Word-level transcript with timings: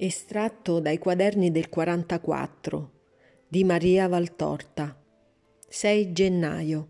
Estratto 0.00 0.78
dai 0.78 0.96
quaderni 0.96 1.50
del 1.50 1.68
44 1.68 2.90
di 3.48 3.64
Maria 3.64 4.06
Valtorta 4.06 4.96
6 5.68 6.12
gennaio 6.12 6.88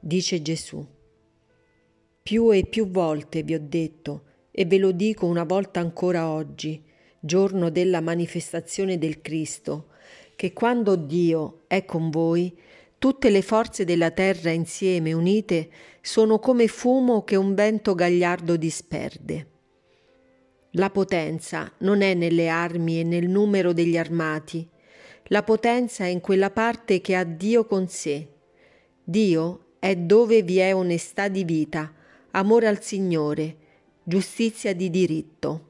Dice 0.00 0.40
Gesù 0.40 0.82
Più 2.22 2.54
e 2.54 2.64
più 2.64 2.88
volte 2.88 3.42
vi 3.42 3.52
ho 3.52 3.60
detto 3.60 4.22
e 4.50 4.64
ve 4.64 4.78
lo 4.78 4.92
dico 4.92 5.26
una 5.26 5.44
volta 5.44 5.80
ancora 5.80 6.30
oggi, 6.30 6.82
giorno 7.20 7.68
della 7.68 8.00
manifestazione 8.00 8.96
del 8.96 9.20
Cristo, 9.20 9.88
che 10.36 10.54
quando 10.54 10.96
Dio 10.96 11.64
è 11.66 11.84
con 11.84 12.08
voi, 12.08 12.58
tutte 12.96 13.28
le 13.28 13.42
forze 13.42 13.84
della 13.84 14.10
terra 14.10 14.48
insieme 14.48 15.12
unite 15.12 15.68
sono 16.00 16.38
come 16.38 16.66
fumo 16.66 17.24
che 17.24 17.36
un 17.36 17.54
vento 17.54 17.94
gagliardo 17.94 18.56
disperde. 18.56 19.50
La 20.76 20.90
potenza 20.90 21.72
non 21.78 22.02
è 22.02 22.12
nelle 22.12 22.48
armi 22.48 23.00
e 23.00 23.02
nel 23.02 23.30
numero 23.30 23.72
degli 23.72 23.96
armati, 23.96 24.68
la 25.28 25.42
potenza 25.42 26.04
è 26.04 26.08
in 26.08 26.20
quella 26.20 26.50
parte 26.50 27.00
che 27.00 27.16
ha 27.16 27.24
Dio 27.24 27.64
con 27.64 27.88
sé. 27.88 28.28
Dio 29.02 29.68
è 29.78 29.96
dove 29.96 30.42
vi 30.42 30.58
è 30.58 30.74
onestà 30.74 31.28
di 31.28 31.44
vita, 31.44 31.94
amore 32.32 32.66
al 32.66 32.82
Signore, 32.82 33.56
giustizia 34.02 34.74
di 34.74 34.90
diritto. 34.90 35.68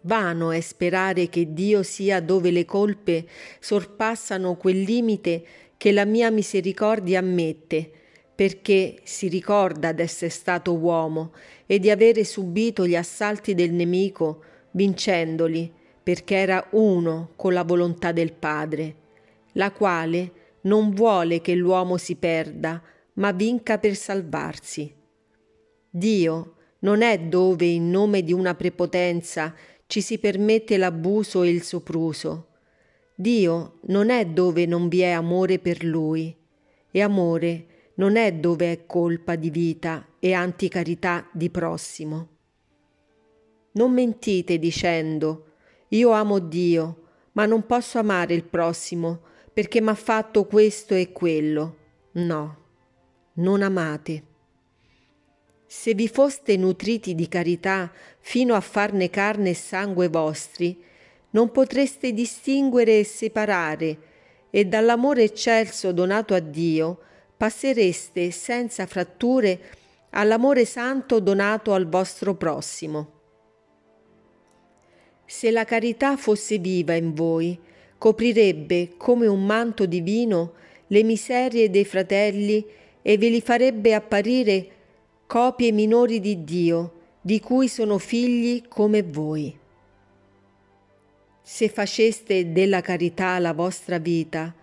Vano 0.00 0.50
è 0.50 0.60
sperare 0.60 1.28
che 1.28 1.52
Dio 1.52 1.84
sia 1.84 2.20
dove 2.20 2.50
le 2.50 2.64
colpe 2.64 3.28
sorpassano 3.60 4.56
quel 4.56 4.80
limite 4.80 5.44
che 5.76 5.92
la 5.92 6.04
mia 6.04 6.30
misericordia 6.32 7.20
ammette, 7.20 7.92
perché 8.38 9.00
si 9.02 9.26
ricorda 9.26 9.90
d'essere 9.90 10.30
stato 10.30 10.72
uomo 10.76 11.32
e 11.66 11.80
di 11.80 11.90
avere 11.90 12.22
subito 12.22 12.86
gli 12.86 12.94
assalti 12.94 13.52
del 13.52 13.72
nemico, 13.72 14.44
vincendoli, 14.70 15.72
perché 16.00 16.36
era 16.36 16.64
uno 16.70 17.32
con 17.34 17.52
la 17.52 17.64
volontà 17.64 18.12
del 18.12 18.32
Padre, 18.32 18.94
la 19.54 19.72
quale 19.72 20.32
non 20.60 20.94
vuole 20.94 21.40
che 21.40 21.56
l'uomo 21.56 21.96
si 21.96 22.14
perda, 22.14 22.80
ma 23.14 23.32
vinca 23.32 23.78
per 23.78 23.96
salvarsi. 23.96 24.94
Dio 25.90 26.54
non 26.82 27.02
è 27.02 27.18
dove 27.18 27.66
in 27.66 27.90
nome 27.90 28.22
di 28.22 28.32
una 28.32 28.54
prepotenza 28.54 29.52
ci 29.88 30.00
si 30.00 30.20
permette 30.20 30.76
l'abuso 30.76 31.42
e 31.42 31.50
il 31.50 31.64
sopruso. 31.64 32.50
Dio 33.16 33.80
non 33.86 34.10
è 34.10 34.26
dove 34.26 34.64
non 34.64 34.86
vi 34.86 35.00
è 35.00 35.10
amore 35.10 35.58
per 35.58 35.82
Lui, 35.82 36.32
e 36.88 37.02
amore 37.02 37.66
non 37.98 38.16
è 38.16 38.32
dove 38.32 38.72
è 38.72 38.86
colpa 38.86 39.36
di 39.36 39.50
vita 39.50 40.06
e 40.18 40.32
anticarità 40.32 41.28
di 41.32 41.50
prossimo. 41.50 42.28
Non 43.72 43.92
mentite 43.92 44.58
dicendo 44.58 45.44
io 45.88 46.10
amo 46.10 46.38
Dio, 46.38 47.02
ma 47.32 47.46
non 47.46 47.66
posso 47.66 47.98
amare 47.98 48.34
il 48.34 48.44
prossimo 48.44 49.22
perché 49.52 49.80
mi 49.80 49.88
ha 49.88 49.94
fatto 49.94 50.44
questo 50.44 50.94
e 50.94 51.12
quello. 51.12 51.76
No, 52.12 52.56
non 53.34 53.62
amate. 53.62 54.22
Se 55.66 55.94
vi 55.94 56.08
foste 56.08 56.56
nutriti 56.56 57.14
di 57.14 57.28
carità 57.28 57.90
fino 58.20 58.54
a 58.54 58.60
farne 58.60 59.10
carne 59.10 59.50
e 59.50 59.54
sangue 59.54 60.08
vostri, 60.08 60.82
non 61.30 61.50
potreste 61.50 62.12
distinguere 62.12 63.00
e 63.00 63.04
separare, 63.04 63.98
e 64.50 64.64
dall'amore 64.64 65.24
eccelso 65.24 65.92
donato 65.92 66.34
a 66.34 66.38
Dio 66.38 67.00
passereste 67.38 68.32
senza 68.32 68.84
fratture 68.86 69.60
all'amore 70.10 70.64
santo 70.64 71.20
donato 71.20 71.72
al 71.72 71.88
vostro 71.88 72.34
prossimo. 72.34 73.12
Se 75.24 75.50
la 75.50 75.64
carità 75.64 76.16
fosse 76.16 76.58
viva 76.58 76.94
in 76.94 77.14
voi, 77.14 77.58
coprirebbe 77.96 78.94
come 78.96 79.26
un 79.26 79.46
manto 79.46 79.86
divino 79.86 80.54
le 80.88 81.02
miserie 81.04 81.70
dei 81.70 81.84
fratelli 81.84 82.66
e 83.02 83.16
ve 83.16 83.28
li 83.28 83.40
farebbe 83.40 83.94
apparire 83.94 84.68
copie 85.26 85.70
minori 85.70 86.18
di 86.18 86.42
Dio, 86.42 86.92
di 87.20 87.38
cui 87.40 87.68
sono 87.68 87.98
figli 87.98 88.66
come 88.66 89.02
voi. 89.02 89.56
Se 91.42 91.68
faceste 91.68 92.52
della 92.52 92.80
carità 92.80 93.38
la 93.38 93.52
vostra 93.52 93.98
vita, 93.98 94.54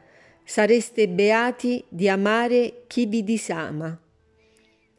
sareste 0.46 1.10
beati 1.10 1.84
di 1.90 2.08
amare 2.08 2.84
chi 2.86 3.08
vi 3.08 3.24
disama, 3.24 4.00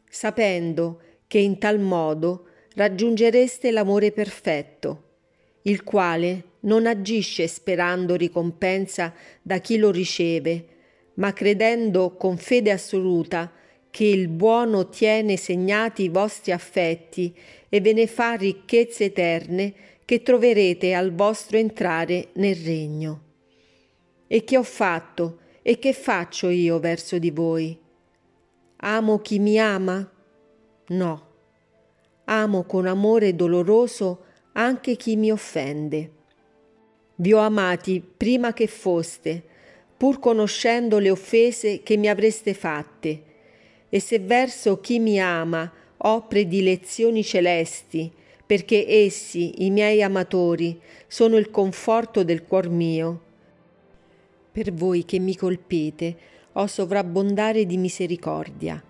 sapendo 0.09 1.01
che 1.25 1.39
in 1.39 1.57
tal 1.57 1.79
modo 1.79 2.47
raggiungereste 2.75 3.71
l'amore 3.71 4.11
perfetto, 4.11 5.03
il 5.63 5.83
quale 5.83 6.43
non 6.61 6.85
agisce 6.85 7.47
sperando 7.47 8.15
ricompensa 8.15 9.13
da 9.41 9.59
chi 9.59 9.77
lo 9.77 9.89
riceve, 9.89 10.65
ma 11.15 11.31
credendo 11.31 12.15
con 12.15 12.37
fede 12.37 12.71
assoluta 12.71 13.51
che 13.89 14.03
il 14.03 14.27
buono 14.27 14.89
tiene 14.89 15.37
segnati 15.37 16.03
i 16.03 16.09
vostri 16.09 16.51
affetti 16.51 17.33
e 17.69 17.81
ve 17.81 17.93
ne 17.93 18.05
fa 18.05 18.33
ricchezze 18.33 19.05
eterne 19.05 19.73
che 20.03 20.21
troverete 20.21 20.93
al 20.93 21.13
vostro 21.13 21.57
entrare 21.57 22.29
nel 22.33 22.55
regno. 22.55 23.26
E 24.27 24.43
che 24.43 24.57
ho 24.57 24.63
fatto 24.63 25.39
e 25.61 25.79
che 25.79 25.93
faccio 25.93 26.49
io 26.49 26.79
verso 26.79 27.17
di 27.17 27.31
voi? 27.31 27.77
Amo 28.77 29.19
chi 29.19 29.39
mi 29.39 29.59
ama? 29.59 30.09
No. 30.87 31.27
Amo 32.25 32.63
con 32.63 32.85
amore 32.85 33.35
doloroso 33.35 34.25
anche 34.53 34.95
chi 34.95 35.15
mi 35.15 35.31
offende. 35.31 36.11
Vi 37.15 37.33
ho 37.33 37.39
amati 37.39 38.01
prima 38.01 38.53
che 38.53 38.67
foste, 38.67 39.43
pur 39.97 40.19
conoscendo 40.19 40.99
le 40.99 41.09
offese 41.09 41.81
che 41.81 41.97
mi 41.97 42.07
avreste 42.07 42.53
fatte, 42.53 43.23
e 43.89 43.99
se 43.99 44.19
verso 44.19 44.79
chi 44.79 44.99
mi 44.99 45.19
ama 45.19 45.71
ho 45.97 46.27
predilezioni 46.27 47.23
celesti, 47.23 48.11
perché 48.45 48.85
essi, 48.87 49.65
i 49.65 49.71
miei 49.71 50.03
amatori, 50.03 50.79
sono 51.07 51.37
il 51.37 51.49
conforto 51.49 52.23
del 52.23 52.43
cuor 52.43 52.69
mio, 52.69 53.21
per 54.57 54.73
voi 54.73 55.05
che 55.05 55.19
mi 55.19 55.35
colpite 55.35 56.17
ho 56.53 56.65
sovrabbondare 56.65 57.67
di 57.67 57.77
misericordia, 57.77 58.83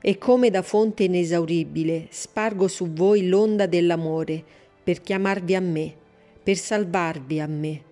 e 0.00 0.16
come 0.16 0.48
da 0.48 0.62
fonte 0.62 1.02
inesauribile 1.02 2.06
spargo 2.08 2.68
su 2.68 2.92
voi 2.92 3.26
l'onda 3.26 3.66
dell'amore 3.66 4.44
per 4.80 5.00
chiamarvi 5.00 5.56
a 5.56 5.60
me, 5.60 5.92
per 6.40 6.56
salvarvi 6.56 7.40
a 7.40 7.48
me, 7.48 7.82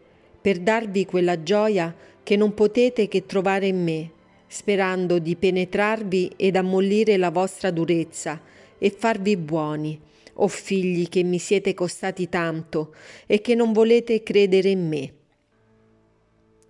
per 0.40 0.60
darvi 0.60 1.04
quella 1.04 1.42
gioia 1.42 1.92
che 2.22 2.36
non 2.36 2.54
potete 2.54 3.08
che 3.08 3.26
trovare 3.26 3.66
in 3.66 3.82
me, 3.82 4.10
sperando 4.46 5.18
di 5.18 5.34
penetrarvi 5.34 6.34
ed 6.36 6.54
ammollire 6.54 7.16
la 7.16 7.32
vostra 7.32 7.72
durezza 7.72 8.40
e 8.78 8.88
farvi 8.96 9.36
buoni, 9.36 10.00
o 10.34 10.46
figli 10.46 11.08
che 11.08 11.24
mi 11.24 11.40
siete 11.40 11.74
costati 11.74 12.28
tanto 12.28 12.94
e 13.26 13.40
che 13.40 13.56
non 13.56 13.72
volete 13.72 14.22
credere 14.22 14.68
in 14.68 14.86
me. 14.86 15.15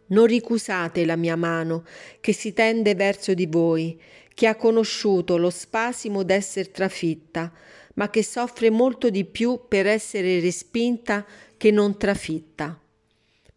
Non 0.08 0.26
ricusate 0.26 1.04
la 1.04 1.16
mia 1.16 1.34
mano 1.34 1.84
che 2.20 2.32
si 2.32 2.52
tende 2.52 2.94
verso 2.94 3.34
di 3.34 3.46
voi, 3.46 4.00
che 4.32 4.46
ha 4.46 4.54
conosciuto 4.54 5.36
lo 5.36 5.50
spasimo 5.50 6.22
d'esser 6.22 6.68
trafitta, 6.68 7.52
ma 7.94 8.08
che 8.10 8.22
soffre 8.22 8.70
molto 8.70 9.10
di 9.10 9.24
più 9.24 9.62
per 9.66 9.86
essere 9.86 10.38
respinta 10.40 11.26
che 11.56 11.70
non 11.70 11.96
trafitta. 11.96 12.78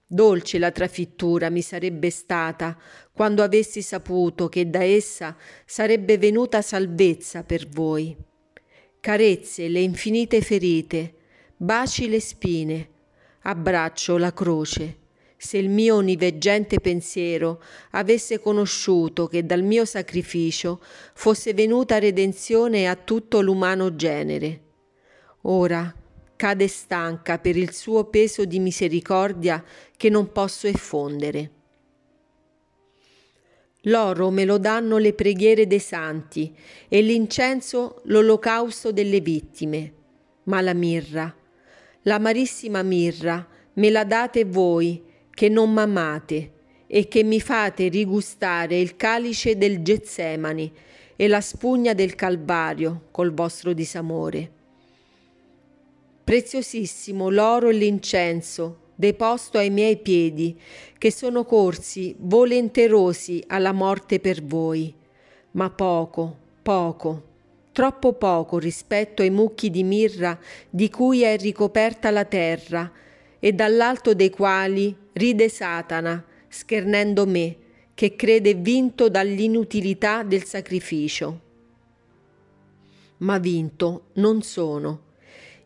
Dolce 0.08 0.58
la 0.58 0.72
trafittura 0.72 1.52
mi 1.52 1.62
sarebbe 1.62 2.10
stata 2.10 2.76
quando 3.14 3.44
avessi 3.44 3.84
saputo 3.84 4.50
che 4.50 4.68
da 4.68 4.82
essa 4.82 5.38
sarebbe 5.66 6.18
venuta 6.18 6.64
salvezza 6.64 7.44
per 7.44 7.68
voi. 7.68 8.16
Carezze 9.00 9.68
le 9.68 9.82
infinite 9.82 10.42
ferite, 10.42 11.14
baci 11.56 12.10
le 12.10 12.20
spine, 12.20 12.90
abbraccio 13.42 14.18
la 14.18 14.34
croce 14.34 15.08
se 15.42 15.58
il 15.58 15.70
mio 15.70 15.96
onniveggente 15.96 16.82
pensiero 16.82 17.64
avesse 17.92 18.42
conosciuto 18.42 19.28
che 19.28 19.46
dal 19.46 19.64
mio 19.64 19.86
sacrificio 19.86 20.82
fosse 21.14 21.54
venuta 21.54 21.98
redenzione 21.98 22.90
a 22.90 22.98
tutto 22.98 23.40
l'umano 23.40 23.96
genere. 23.96 24.64
Ora 25.44 25.96
cade 26.36 26.68
stanca 26.68 27.40
per 27.40 27.56
il 27.56 27.72
suo 27.72 28.04
peso 28.06 28.44
di 28.44 28.60
misericordia 28.60 29.64
che 29.96 30.10
non 30.10 30.30
posso 30.34 30.68
effondere. 30.68 31.52
L'oro 33.84 34.30
me 34.32 34.44
lo 34.44 34.58
danno 34.58 34.98
le 34.98 35.14
preghiere 35.14 35.68
dei 35.68 35.80
santi 35.80 36.54
e 36.90 37.00
l'incenso 37.00 38.02
l'olocausto 38.06 38.92
delle 38.92 39.22
vittime, 39.22 39.94
ma 40.44 40.60
la 40.60 40.74
mirra, 40.74 41.34
l'amarissima 42.02 42.84
mirra, 42.84 43.48
me 43.76 43.90
la 43.90 44.04
date 44.04 44.44
voi, 44.44 45.08
che 45.40 45.48
non 45.48 45.72
m'amate 45.72 46.52
e 46.86 47.08
che 47.08 47.24
mi 47.24 47.40
fate 47.40 47.88
rigustare 47.88 48.78
il 48.78 48.98
calice 48.98 49.58
del 49.58 49.82
Getsemani 49.82 50.70
e 51.16 51.28
la 51.30 51.40
spugna 51.40 51.94
del 51.94 52.14
Calvario 52.14 53.04
col 53.10 53.32
vostro 53.32 53.72
disamore. 53.72 54.52
preziosissimo 56.26 57.30
l'oro 57.30 57.70
e 57.70 57.74
l'incenso 57.74 58.80
deposto 58.96 59.58
ai 59.58 59.70
miei 59.70 59.96
piedi, 59.96 60.60
che 60.98 61.10
sono 61.10 61.46
corsi 61.46 62.14
volenterosi 62.20 63.42
alla 63.48 63.72
morte 63.72 64.20
per 64.20 64.44
voi, 64.44 64.94
ma 65.52 65.70
poco, 65.70 66.36
poco, 66.62 67.24
troppo 67.72 68.12
poco 68.12 68.58
rispetto 68.58 69.22
ai 69.22 69.30
mucchi 69.30 69.70
di 69.70 69.84
mirra 69.84 70.38
di 70.70 70.90
cui 70.90 71.22
è 71.22 71.38
ricoperta 71.38 72.12
la 72.12 72.26
terra, 72.26 72.92
e 73.40 73.54
dall'alto 73.54 74.14
dei 74.14 74.30
quali 74.30 74.94
ride 75.20 75.50
Satana, 75.50 76.24
schernendo 76.48 77.28
me, 77.28 77.56
che 77.94 78.16
crede 78.16 78.54
vinto 78.56 79.10
dall'inutilità 79.10 80.24
del 80.24 80.46
sacrificio. 80.46 81.42
Ma 83.18 83.38
vinto 83.38 84.06
non 84.14 84.42
sono 84.42 85.08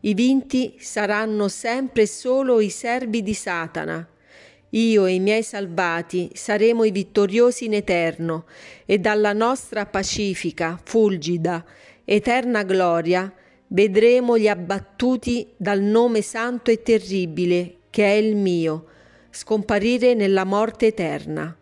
i 0.04 0.12
vinti 0.12 0.74
saranno 0.78 1.48
sempre 1.48 2.06
solo 2.06 2.60
i 2.60 2.68
servi 2.68 3.22
di 3.22 3.32
Satana. 3.32 4.06
Io 4.70 5.06
e 5.06 5.14
i 5.14 5.20
miei 5.20 5.42
salvati 5.42 6.30
saremo 6.34 6.84
i 6.84 6.90
vittoriosi 6.90 7.64
in 7.64 7.74
eterno 7.74 8.44
e 8.84 8.98
dalla 8.98 9.32
nostra 9.32 9.86
pacifica, 9.86 10.78
fulgida, 10.82 11.64
eterna 12.04 12.64
gloria 12.64 13.32
vedremo 13.68 14.36
gli 14.36 14.46
abbattuti 14.46 15.48
dal 15.56 15.80
nome 15.80 16.20
santo 16.20 16.70
e 16.70 16.82
terribile 16.82 17.76
che 17.88 18.04
è 18.04 18.16
il 18.16 18.36
mio, 18.36 18.86
scomparire 19.34 20.14
nella 20.14 20.44
morte 20.44 20.86
eterna. 20.86 21.54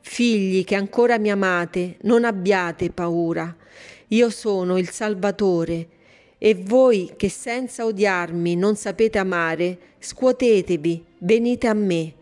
Figli 0.00 0.62
che 0.62 0.76
ancora 0.76 1.18
mi 1.18 1.32
amate, 1.32 1.96
non 2.02 2.24
abbiate 2.24 2.90
paura. 2.90 3.54
Io 4.08 4.30
sono 4.30 4.78
il 4.78 4.88
Salvatore 4.90 5.88
e 6.38 6.54
voi 6.54 7.14
che 7.16 7.28
senza 7.28 7.84
odiarmi 7.84 8.54
non 8.54 8.76
sapete 8.76 9.18
amare, 9.18 9.78
scuotetevi, 9.98 11.04
venite 11.18 11.66
a 11.66 11.74
me. 11.74 12.14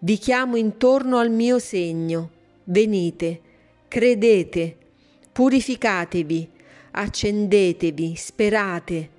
Vi 0.00 0.18
chiamo 0.18 0.56
intorno 0.56 1.18
al 1.18 1.30
mio 1.30 1.60
segno. 1.60 2.30
Venite, 2.64 3.40
credete, 3.86 4.76
purificatevi, 5.30 6.50
accendetevi, 6.90 8.14
sperate. 8.16 9.10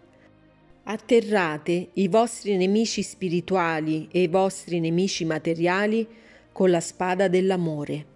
Atterrate 0.85 1.89
i 1.93 2.09
vostri 2.09 2.57
nemici 2.57 3.03
spirituali 3.03 4.09
e 4.11 4.23
i 4.23 4.27
vostri 4.27 4.81
nemici 4.81 5.23
materiali 5.23 6.05
con 6.51 6.69
la 6.69 6.81
spada 6.81 7.29
dell'amore. 7.29 8.12